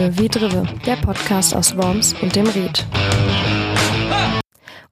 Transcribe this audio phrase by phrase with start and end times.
[0.00, 2.86] Hive wie Drive, der Podcast aus Worms und dem Ried.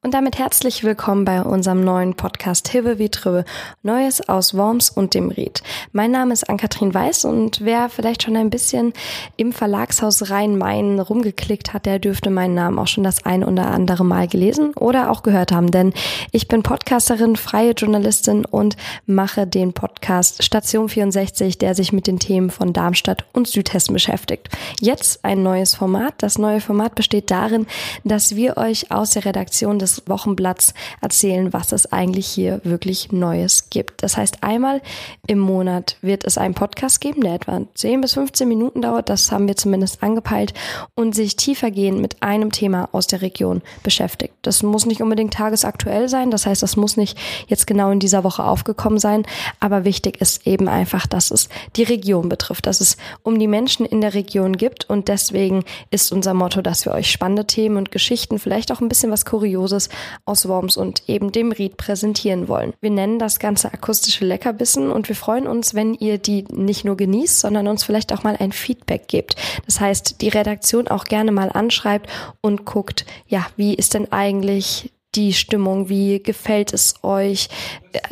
[0.00, 3.44] Und damit herzlich willkommen bei unserem neuen Podcast Hive wie Trive,
[3.82, 5.60] Neues aus Worms und dem Ried.
[5.90, 8.92] Mein Name ist Ann-Kathrin Weiß und wer vielleicht schon ein bisschen
[9.36, 14.04] im Verlagshaus Rhein-Main rumgeklickt hat, der dürfte meinen Namen auch schon das ein oder andere
[14.04, 15.92] Mal gelesen oder auch gehört haben, denn
[16.30, 22.20] ich bin Podcasterin, freie Journalistin und mache den Podcast Station 64, der sich mit den
[22.20, 24.48] Themen von Darmstadt und Südhessen beschäftigt.
[24.80, 26.14] Jetzt ein neues Format.
[26.18, 27.66] Das neue Format besteht darin,
[28.04, 33.12] dass wir euch aus der Redaktion des des Wochenblatts erzählen, was es eigentlich hier wirklich
[33.12, 34.02] Neues gibt.
[34.02, 34.82] Das heißt, einmal
[35.26, 39.08] im Monat wird es einen Podcast geben, der etwa 10 bis 15 Minuten dauert.
[39.08, 40.54] Das haben wir zumindest angepeilt
[40.94, 44.34] und sich tiefergehend mit einem Thema aus der Region beschäftigt.
[44.42, 46.30] Das muss nicht unbedingt tagesaktuell sein.
[46.30, 49.24] Das heißt, das muss nicht jetzt genau in dieser Woche aufgekommen sein.
[49.60, 53.86] Aber wichtig ist eben einfach, dass es die Region betrifft, dass es um die Menschen
[53.86, 54.88] in der Region gibt.
[54.88, 58.88] Und deswegen ist unser Motto, dass wir euch spannende Themen und Geschichten, vielleicht auch ein
[58.88, 59.88] bisschen was Kurioses Hauses
[60.24, 62.72] aus Worms und eben dem Ried präsentieren wollen.
[62.80, 66.96] Wir nennen das Ganze akustische Leckerbissen und wir freuen uns, wenn ihr die nicht nur
[66.96, 69.36] genießt, sondern uns vielleicht auch mal ein Feedback gebt.
[69.66, 74.90] Das heißt, die Redaktion auch gerne mal anschreibt und guckt, ja, wie ist denn eigentlich
[75.14, 75.88] die Stimmung?
[75.88, 77.48] Wie gefällt es euch?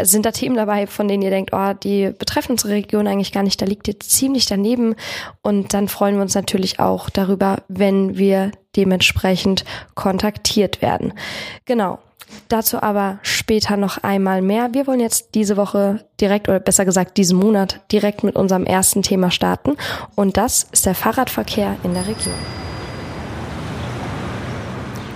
[0.03, 3.43] Sind da Themen dabei, von denen ihr denkt, oh, die betreffen unsere Region eigentlich gar
[3.43, 4.95] nicht, da liegt ihr ziemlich daneben?
[5.43, 11.13] Und dann freuen wir uns natürlich auch darüber, wenn wir dementsprechend kontaktiert werden.
[11.65, 11.99] Genau.
[12.49, 14.75] Dazu aber später noch einmal mehr.
[14.75, 19.03] Wir wollen jetzt diese Woche direkt oder besser gesagt diesen Monat direkt mit unserem ersten
[19.03, 19.77] Thema starten
[20.17, 22.35] und das ist der Fahrradverkehr in der Region.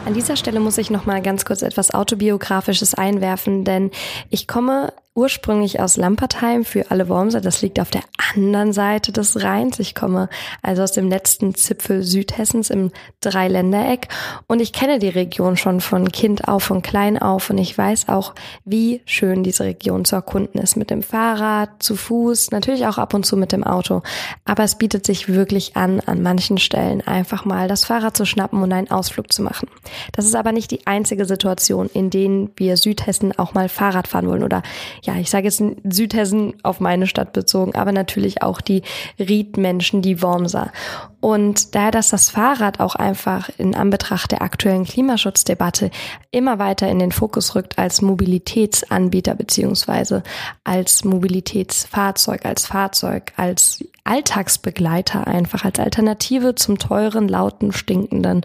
[0.07, 3.91] An dieser Stelle muss ich noch mal ganz kurz etwas autobiografisches einwerfen, denn
[4.31, 7.41] ich komme ursprünglich aus Lampertheim für alle Wormser.
[7.41, 8.03] Das liegt auf der
[8.35, 9.79] anderen Seite des Rheins.
[9.81, 10.29] Ich komme
[10.63, 14.09] also aus dem letzten Zipfel Südhessens im Dreiländereck
[14.47, 18.09] und ich kenne die Region schon von Kind auf, von klein auf und ich weiß
[18.09, 20.77] auch, wie schön diese Region zu erkunden ist.
[20.77, 24.03] Mit dem Fahrrad, zu Fuß, natürlich auch ab und zu mit dem Auto.
[24.45, 28.63] Aber es bietet sich wirklich an, an manchen Stellen einfach mal das Fahrrad zu schnappen
[28.63, 29.69] und einen Ausflug zu machen.
[30.13, 34.29] Das ist aber nicht die einzige Situation, in denen wir Südhessen auch mal Fahrrad fahren
[34.29, 34.63] wollen oder
[35.03, 38.83] ja, ich sage jetzt Südhessen auf meine Stadt bezogen, aber natürlich auch die
[39.19, 40.73] Riedmenschen, die Wormser.
[41.21, 45.91] Und daher, dass das Fahrrad auch einfach in Anbetracht der aktuellen Klimaschutzdebatte
[46.31, 50.23] immer weiter in den Fokus rückt als Mobilitätsanbieter beziehungsweise
[50.65, 58.43] als Mobilitätsfahrzeug, als Fahrzeug, als Alltagsbegleiter einfach, als Alternative zum teuren, lauten, stinkenden,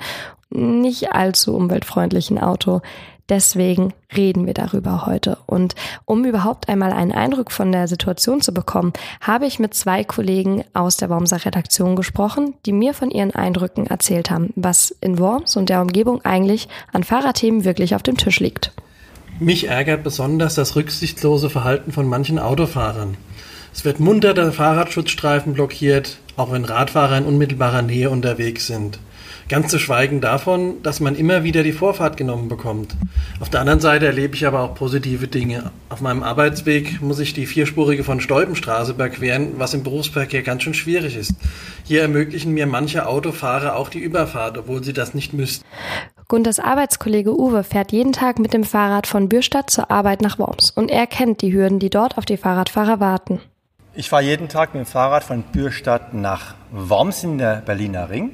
[0.49, 2.81] nicht allzu umweltfreundlichen Auto,
[3.27, 5.39] Deswegen reden wir darüber heute.
[5.47, 5.73] Und
[6.05, 10.63] um überhaupt einmal einen Eindruck von der Situation zu bekommen, habe ich mit zwei Kollegen
[10.73, 15.55] aus der Wormser Redaktion gesprochen, die mir von ihren Eindrücken erzählt haben, was in Worms
[15.55, 18.71] und der Umgebung eigentlich an Fahrradthemen wirklich auf dem Tisch liegt.
[19.39, 23.17] Mich ärgert besonders das rücksichtslose Verhalten von manchen Autofahrern.
[23.73, 28.99] Es wird munter der Fahrradschutzstreifen blockiert, auch wenn Radfahrer in unmittelbarer Nähe unterwegs sind.
[29.47, 32.95] Ganz zu schweigen davon, dass man immer wieder die Vorfahrt genommen bekommt.
[33.39, 35.71] Auf der anderen Seite erlebe ich aber auch positive Dinge.
[35.89, 40.73] Auf meinem Arbeitsweg muss ich die vierspurige von Stolpenstraße überqueren, was im Berufsverkehr ganz schön
[40.73, 41.33] schwierig ist.
[41.83, 45.65] Hier ermöglichen mir manche Autofahrer auch die Überfahrt, obwohl sie das nicht müssten.
[46.27, 50.71] Gundas Arbeitskollege Uwe fährt jeden Tag mit dem Fahrrad von Bürstadt zur Arbeit nach Worms
[50.71, 53.39] und er kennt die Hürden, die dort auf die Fahrradfahrer warten.
[53.93, 58.31] Ich fahre jeden Tag mit dem Fahrrad von Bürstadt nach Worms in der Berliner Ring.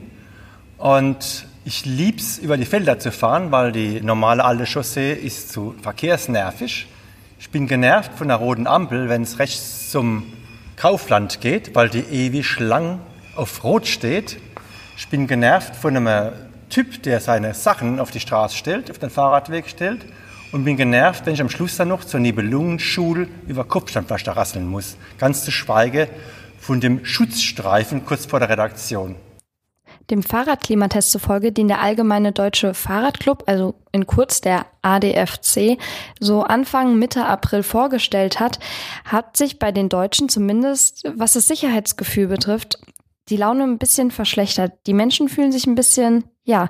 [0.81, 5.75] Und ich lieb's, über die Felder zu fahren, weil die normale alte Chaussee ist zu
[5.79, 6.87] verkehrsnervig.
[7.39, 10.23] Ich bin genervt von der roten Ampel, wenn es rechts zum
[10.77, 12.99] Kaufland geht, weil die ewig lang
[13.35, 14.39] auf Rot steht.
[14.97, 16.31] Ich bin genervt von einem
[16.71, 20.03] Typ, der seine Sachen auf die Straße stellt, auf den Fahrradweg stellt.
[20.51, 24.97] Und bin genervt, wenn ich am Schluss dann noch zur Nibelungenschule über Kopfsteinpflaster rasseln muss.
[25.19, 26.09] Ganz zu schweige
[26.59, 29.15] von dem Schutzstreifen kurz vor der Redaktion.
[30.11, 35.79] Dem Fahrradklimatest zufolge, den der Allgemeine Deutsche Fahrradclub, also in kurz der ADFC,
[36.19, 38.59] so Anfang Mitte April vorgestellt hat,
[39.05, 42.77] hat sich bei den Deutschen zumindest, was das Sicherheitsgefühl betrifft,
[43.29, 44.73] die Laune ein bisschen verschlechtert.
[44.85, 46.69] Die Menschen fühlen sich ein bisschen, ja,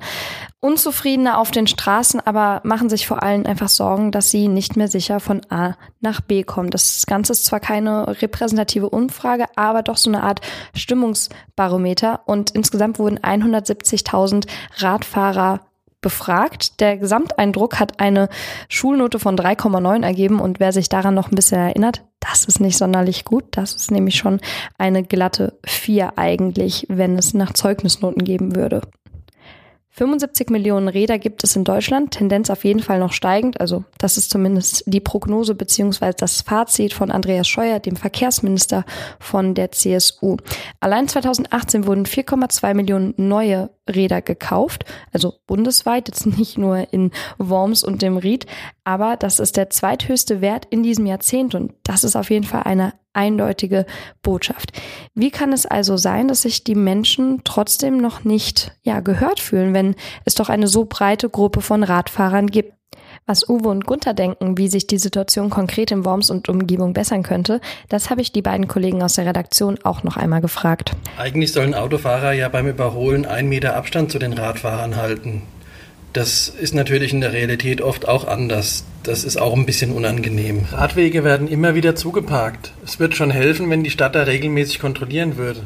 [0.59, 4.87] unzufriedener auf den Straßen, aber machen sich vor allem einfach Sorgen, dass sie nicht mehr
[4.87, 6.69] sicher von A nach B kommen.
[6.69, 10.41] Das Ganze ist zwar keine repräsentative Umfrage, aber doch so eine Art
[10.75, 14.47] Stimmungsbarometer und insgesamt wurden 170.000
[14.77, 15.61] Radfahrer
[16.01, 16.79] befragt.
[16.81, 18.27] Der Gesamteindruck hat eine
[18.67, 22.77] Schulnote von 3,9 ergeben und wer sich daran noch ein bisschen erinnert, das ist nicht
[22.77, 23.45] sonderlich gut.
[23.51, 24.41] Das ist nämlich schon
[24.77, 28.81] eine glatte 4 eigentlich, wenn es nach Zeugnisnoten geben würde.
[29.93, 33.59] 75 Millionen Räder gibt es in Deutschland, Tendenz auf jeden Fall noch steigend.
[33.59, 38.85] Also das ist zumindest die Prognose beziehungsweise das Fazit von Andreas Scheuer, dem Verkehrsminister
[39.19, 40.37] von der CSU.
[40.79, 47.83] Allein 2018 wurden 4,2 Millionen neue Räder gekauft, also bundesweit, jetzt nicht nur in Worms
[47.83, 48.45] und dem Ried,
[48.85, 52.63] aber das ist der zweithöchste Wert in diesem Jahrzehnt und das ist auf jeden Fall
[52.63, 53.85] eine eindeutige
[54.21, 54.71] Botschaft.
[55.13, 59.73] Wie kann es also sein, dass sich die Menschen trotzdem noch nicht ja, gehört fühlen,
[59.73, 62.73] wenn es doch eine so breite Gruppe von Radfahrern gibt?
[63.25, 67.23] Was Uwe und Gunther denken, wie sich die Situation konkret in Worms und Umgebung bessern
[67.23, 70.91] könnte, das habe ich die beiden Kollegen aus der Redaktion auch noch einmal gefragt.
[71.17, 75.43] Eigentlich sollen Autofahrer ja beim Überholen einen Meter Abstand zu den Radfahrern halten.
[76.13, 78.83] Das ist natürlich in der Realität oft auch anders.
[79.03, 80.65] Das ist auch ein bisschen unangenehm.
[80.71, 82.73] Radwege werden immer wieder zugeparkt.
[82.85, 85.61] Es wird schon helfen, wenn die Stadt da regelmäßig kontrollieren würde.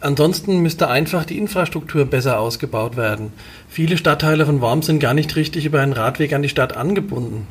[0.00, 3.32] Ansonsten müsste einfach die Infrastruktur besser ausgebaut werden.
[3.68, 7.46] Viele Stadtteile von Worms sind gar nicht richtig über einen Radweg an die Stadt angebunden.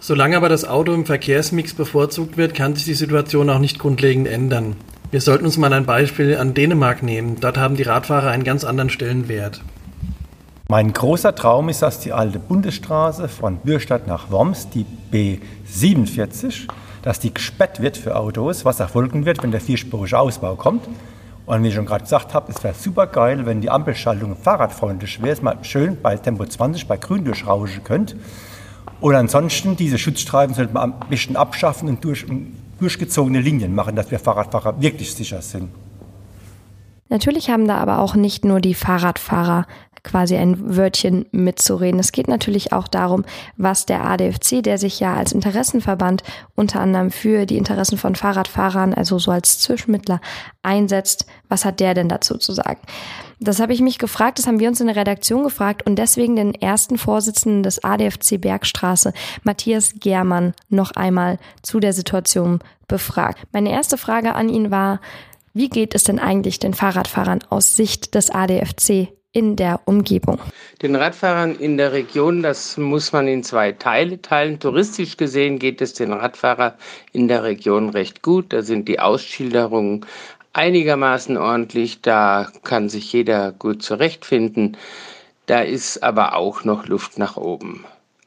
[0.00, 4.28] Solange aber das Auto im Verkehrsmix bevorzugt wird, kann sich die Situation auch nicht grundlegend
[4.28, 4.76] ändern.
[5.10, 7.36] Wir sollten uns mal ein Beispiel an Dänemark nehmen.
[7.40, 9.62] Dort haben die Radfahrer einen ganz anderen Stellenwert.
[10.70, 16.68] Mein großer Traum ist, dass die alte Bundesstraße von Bürstadt nach Worms, die B47,
[17.02, 20.88] dass die gesperrt wird für Autos, was erfolgen wird, wenn der vierspurige Ausbau kommt.
[21.44, 25.20] Und wie ich schon gerade gesagt habe, es wäre super geil, wenn die Ampelschaltung fahrradfreundlich
[25.20, 28.16] wäre, dass man schön bei Tempo 20 bei Grün durchrauschen könnte.
[29.02, 32.24] Oder ansonsten, diese Schutzstreifen sollte man ein bisschen abschaffen und durch,
[32.80, 35.68] durchgezogene Linien machen, dass wir Fahrradfahrer wirklich sicher sind.
[37.10, 39.66] Natürlich haben da aber auch nicht nur die Fahrradfahrer
[40.04, 41.98] quasi ein Wörtchen mitzureden.
[41.98, 43.24] Es geht natürlich auch darum,
[43.56, 46.22] was der ADFC, der sich ja als Interessenverband
[46.54, 50.20] unter anderem für die Interessen von Fahrradfahrern, also so als Zwischenmittler
[50.62, 52.80] einsetzt, was hat der denn dazu zu sagen?
[53.40, 56.36] Das habe ich mich gefragt, das haben wir uns in der Redaktion gefragt und deswegen
[56.36, 59.12] den ersten Vorsitzenden des ADFC Bergstraße,
[59.42, 63.40] Matthias Germann, noch einmal zu der Situation befragt.
[63.52, 65.00] Meine erste Frage an ihn war,
[65.52, 70.38] wie geht es denn eigentlich den Fahrradfahrern aus Sicht des ADFC in der Umgebung?
[70.80, 74.60] Den Radfahrern in der Region, das muss man in zwei Teile teilen.
[74.60, 76.72] Touristisch gesehen geht es den Radfahrern
[77.12, 78.52] in der Region recht gut.
[78.52, 80.06] Da sind die Ausschilderungen
[80.52, 82.00] einigermaßen ordentlich.
[82.00, 84.76] Da kann sich jeder gut zurechtfinden.
[85.46, 87.84] Da ist aber auch noch Luft nach oben.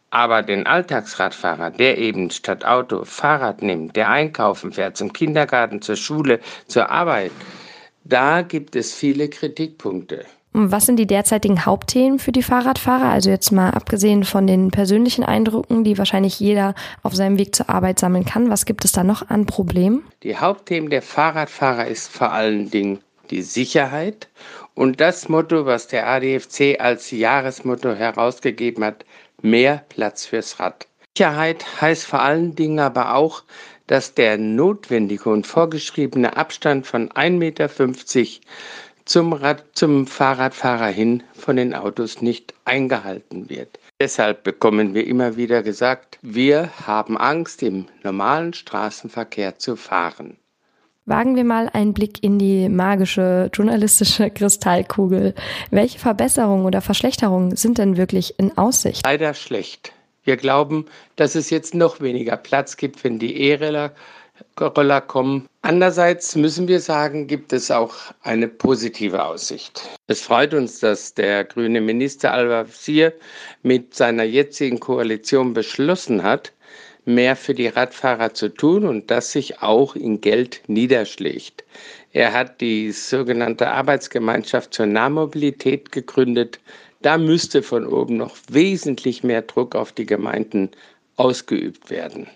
[0.09, 5.95] Aber den Alltagsradfahrer, der eben statt Auto Fahrrad nimmt, der einkaufen fährt, zum Kindergarten, zur
[5.95, 7.31] Schule, zur Arbeit,
[8.03, 10.25] da gibt es viele Kritikpunkte.
[10.59, 13.09] Was sind die derzeitigen Hauptthemen für die Fahrradfahrer?
[13.09, 16.73] Also jetzt mal abgesehen von den persönlichen Eindrücken, die wahrscheinlich jeder
[17.03, 18.49] auf seinem Weg zur Arbeit sammeln kann.
[18.49, 20.03] Was gibt es da noch an Problemen?
[20.23, 22.97] Die Hauptthemen der Fahrradfahrer ist vor allen Dingen
[23.29, 24.29] die Sicherheit
[24.73, 29.05] und das Motto, was der ADFC als Jahresmotto herausgegeben hat,
[29.43, 30.87] mehr Platz fürs Rad.
[31.15, 33.43] Sicherheit heißt vor allen Dingen aber auch,
[33.85, 37.69] dass der notwendige und vorgeschriebene Abstand von 1,50 Meter
[39.07, 43.79] zum, Rad, zum Fahrradfahrer hin von den Autos nicht eingehalten wird.
[43.99, 50.37] Deshalb bekommen wir immer wieder gesagt, wir haben Angst, im normalen Straßenverkehr zu fahren.
[51.05, 55.33] Wagen wir mal einen Blick in die magische journalistische Kristallkugel.
[55.71, 59.05] Welche Verbesserungen oder Verschlechterungen sind denn wirklich in Aussicht?
[59.05, 59.93] Leider schlecht.
[60.25, 63.93] Wir glauben, dass es jetzt noch weniger Platz gibt, wenn die E-Roller
[64.59, 65.47] Roller kommen.
[65.61, 69.87] Andererseits müssen wir sagen, gibt es auch eine positive Aussicht.
[70.07, 73.13] Es freut uns, dass der grüne Minister Al-Wazir
[73.63, 76.53] mit seiner jetzigen Koalition beschlossen hat,
[77.05, 81.63] mehr für die Radfahrer zu tun und das sich auch in Geld niederschlägt.
[82.11, 86.59] Er hat die sogenannte Arbeitsgemeinschaft zur Nahmobilität gegründet.
[87.01, 90.71] Da müsste von oben noch wesentlich mehr Druck auf die Gemeinden
[91.15, 92.27] ausgeübt werden.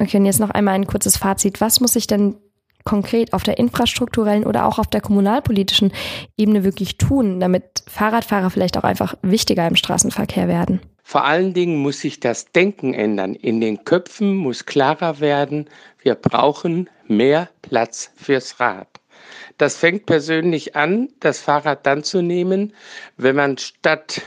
[0.00, 1.60] Okay, und jetzt noch einmal ein kurzes Fazit.
[1.60, 2.36] Was muss sich denn
[2.84, 5.92] konkret auf der infrastrukturellen oder auch auf der kommunalpolitischen
[6.38, 10.80] Ebene wirklich tun, damit Fahrradfahrer vielleicht auch einfach wichtiger im Straßenverkehr werden?
[11.02, 13.34] Vor allen Dingen muss sich das Denken ändern.
[13.34, 15.68] In den Köpfen muss klarer werden,
[16.02, 18.88] wir brauchen mehr Platz fürs Rad.
[19.58, 22.72] Das fängt persönlich an, das Fahrrad dann zu nehmen,
[23.18, 24.22] wenn man statt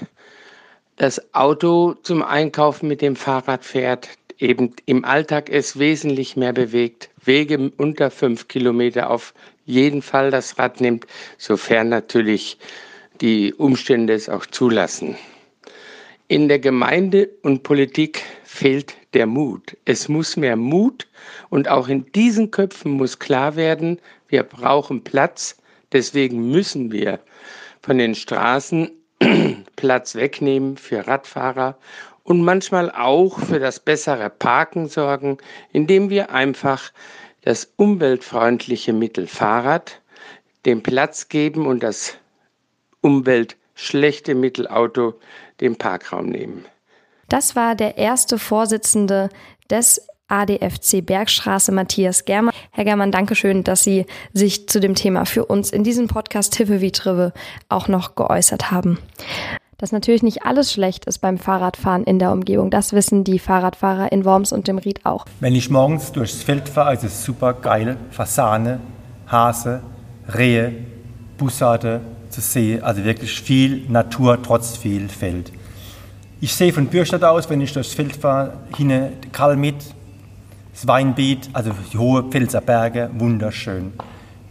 [0.97, 4.09] das Auto zum Einkaufen mit dem Fahrrad fährt,
[4.39, 9.33] eben im Alltag es wesentlich mehr bewegt, Wege unter fünf Kilometer auf
[9.65, 11.05] jeden Fall das Rad nimmt,
[11.37, 12.57] sofern natürlich
[13.21, 15.15] die Umstände es auch zulassen.
[16.27, 19.77] In der Gemeinde und Politik fehlt der Mut.
[19.85, 21.07] Es muss mehr Mut
[21.49, 25.57] und auch in diesen Köpfen muss klar werden, wir brauchen Platz,
[25.91, 27.19] deswegen müssen wir
[27.81, 28.89] von den Straßen
[29.75, 31.77] Platz wegnehmen für Radfahrer
[32.23, 35.37] und manchmal auch für das bessere Parken sorgen,
[35.71, 36.91] indem wir einfach
[37.41, 40.01] das umweltfreundliche Mittel Fahrrad
[40.65, 42.17] den Platz geben und das
[43.01, 45.15] umweltschlechte Mittel Auto
[45.59, 46.65] den Parkraum nehmen.
[47.27, 49.29] Das war der erste Vorsitzende
[49.69, 52.53] des ADFC Bergstraße, Matthias Germann.
[52.71, 56.53] Herr Germann, danke schön, dass Sie sich zu dem Thema für uns in diesem Podcast
[56.53, 57.33] Tippe wie Trive
[57.69, 58.97] auch noch geäußert haben.
[59.83, 62.69] Dass natürlich nicht alles schlecht ist beim Fahrradfahren in der Umgebung.
[62.69, 65.25] Das wissen die Fahrradfahrer in Worms und dem Ried auch.
[65.41, 67.97] Wenn ich morgens durchs Feld fahre, ist es super geil.
[68.09, 68.79] Fasane,
[69.27, 69.81] Hase,
[70.33, 70.71] Rehe,
[71.37, 71.99] Bussarde
[72.29, 72.81] zu sehen.
[72.81, 75.51] Also wirklich viel Natur trotz viel Feld.
[76.39, 79.83] Ich sehe von Bürstadt aus, wenn ich durchs Feld fahre, hinten Kalmit,
[80.73, 83.91] das Weinbeet, also die hohe Pfälzer Berge, wunderschön.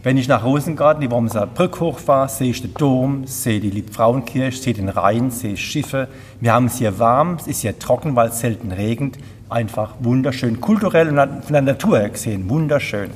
[0.05, 4.61] Wenn ich nach Rosengarten, die Wormser Brücke hochfahre, sehe ich den Dom, sehe die Liebfrauenkirche,
[4.61, 6.09] sehe den Rhein, sehe Schiffe.
[6.41, 9.17] Wir haben es hier warm, es ist hier trocken, weil es selten regnet.
[9.47, 13.11] Einfach wunderschön, kulturell und von der Natur her gesehen, wunderschön.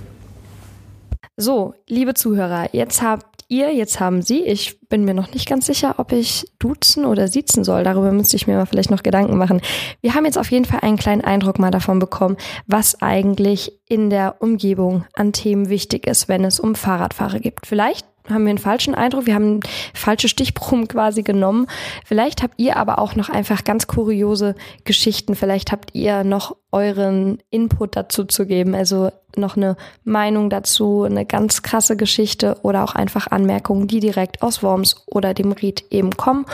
[1.40, 4.42] So, liebe Zuhörer, jetzt habt ihr, jetzt haben Sie.
[4.42, 7.84] Ich bin mir noch nicht ganz sicher, ob ich duzen oder siezen soll.
[7.84, 9.62] Darüber müsste ich mir mal vielleicht noch Gedanken machen.
[10.02, 14.10] Wir haben jetzt auf jeden Fall einen kleinen Eindruck mal davon bekommen, was eigentlich in
[14.10, 17.68] der Umgebung an Themen wichtig ist, wenn es um Fahrradfahrer gibt.
[17.68, 19.60] Vielleicht haben wir einen falschen Eindruck, wir haben
[19.94, 21.68] falsche Stichproben quasi genommen.
[22.06, 25.36] Vielleicht habt ihr aber auch noch einfach ganz kuriose Geschichten.
[25.36, 31.26] Vielleicht habt ihr noch euren Input dazu zu geben, also noch eine Meinung dazu, eine
[31.26, 36.12] ganz krasse Geschichte oder auch einfach Anmerkungen, die direkt aus Worms oder dem Ried eben
[36.18, 36.46] kommen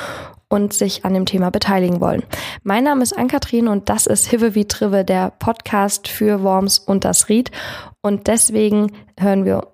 [0.54, 2.24] und sich an dem Thema beteiligen wollen.
[2.62, 7.06] Mein Name ist Ann-Kathrin und das ist Hive wie Trive, der Podcast für Worms und
[7.06, 7.50] das Ried.
[8.02, 9.68] Und deswegen hören wir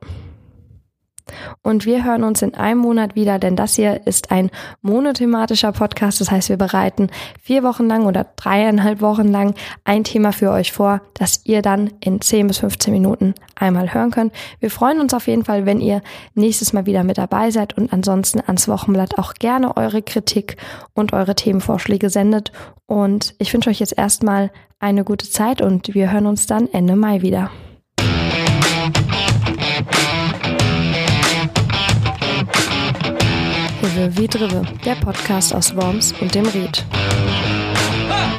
[1.62, 4.50] und wir hören uns in einem Monat wieder, denn das hier ist ein
[4.81, 6.21] monothematischer Podcast.
[6.21, 7.09] Das heißt, wir bereiten
[7.41, 11.91] vier Wochen lang oder dreieinhalb Wochen lang ein Thema für euch vor, das ihr dann
[12.00, 14.33] in 10 bis 15 Minuten einmal hören könnt.
[14.59, 16.01] Wir freuen uns auf jeden Fall, wenn ihr
[16.33, 20.57] nächstes Mal wieder mit dabei seid und ansonsten ans Wochenblatt auch gerne eure Kritik
[20.93, 22.51] und eure Themenvorschläge sendet.
[22.86, 26.95] Und ich wünsche euch jetzt erstmal eine gute Zeit und wir hören uns dann Ende
[26.95, 27.51] Mai wieder.
[34.00, 36.86] Drive wie Drive, der Podcast aus Worms und dem Ried.